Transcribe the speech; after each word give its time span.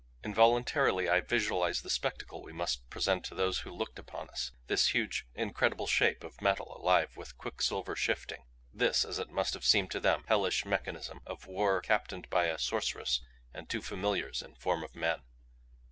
Involuntarily 0.23 1.07
I 1.07 1.21
visualized 1.21 1.83
the 1.83 1.89
spectacle 1.91 2.41
we 2.41 2.51
must 2.53 2.89
present 2.89 3.23
to 3.25 3.35
those 3.35 3.59
who 3.59 3.71
looked 3.71 3.99
upon 3.99 4.29
us 4.31 4.51
this 4.65 4.87
huge 4.95 5.27
incredible 5.35 5.85
Shape 5.85 6.23
of 6.23 6.41
metal 6.41 6.75
alive 6.75 7.15
with 7.15 7.37
quicksilver 7.37 7.95
shifting. 7.95 8.45
This 8.73 9.05
as 9.05 9.19
it 9.19 9.29
must 9.29 9.53
have 9.53 9.63
seemed 9.63 9.91
to 9.91 9.99
them 9.99 10.23
hellish 10.27 10.65
mechanism 10.65 11.19
of 11.27 11.45
war 11.45 11.81
captained 11.81 12.31
by 12.31 12.45
a 12.45 12.57
sorceress 12.57 13.21
and 13.53 13.69
two 13.69 13.83
familiars 13.83 14.41
in 14.41 14.55
form 14.55 14.83
of 14.83 14.95
men. 14.95 15.21